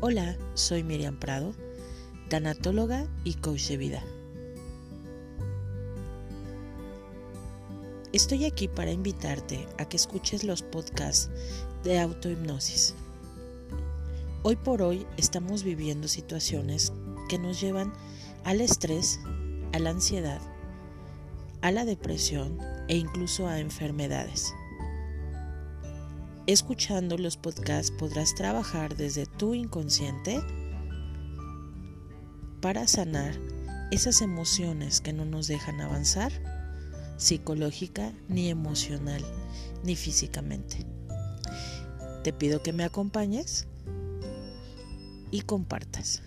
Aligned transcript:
Hola, 0.00 0.36
soy 0.54 0.84
Miriam 0.84 1.18
Prado, 1.18 1.56
tanatóloga 2.28 3.08
y 3.24 3.34
coach 3.34 3.66
de 3.66 3.76
vida. 3.76 4.04
Estoy 8.12 8.44
aquí 8.44 8.68
para 8.68 8.92
invitarte 8.92 9.66
a 9.76 9.88
que 9.88 9.96
escuches 9.96 10.44
los 10.44 10.62
podcasts 10.62 11.30
de 11.82 11.98
autohipnosis. 11.98 12.94
Hoy 14.44 14.54
por 14.54 14.82
hoy 14.82 15.04
estamos 15.16 15.64
viviendo 15.64 16.06
situaciones 16.06 16.92
que 17.28 17.40
nos 17.40 17.60
llevan 17.60 17.92
al 18.44 18.60
estrés, 18.60 19.18
a 19.72 19.80
la 19.80 19.90
ansiedad, 19.90 20.40
a 21.60 21.72
la 21.72 21.84
depresión 21.84 22.56
e 22.86 22.94
incluso 22.94 23.48
a 23.48 23.58
enfermedades. 23.58 24.54
Escuchando 26.48 27.18
los 27.18 27.36
podcasts 27.36 27.90
podrás 27.90 28.34
trabajar 28.34 28.96
desde 28.96 29.26
tu 29.26 29.52
inconsciente 29.52 30.40
para 32.62 32.88
sanar 32.88 33.38
esas 33.90 34.22
emociones 34.22 35.02
que 35.02 35.12
no 35.12 35.26
nos 35.26 35.46
dejan 35.46 35.82
avanzar 35.82 36.32
psicológica 37.18 38.14
ni 38.30 38.48
emocional 38.48 39.22
ni 39.84 39.94
físicamente. 39.94 40.86
Te 42.24 42.32
pido 42.32 42.62
que 42.62 42.72
me 42.72 42.84
acompañes 42.84 43.66
y 45.30 45.42
compartas. 45.42 46.22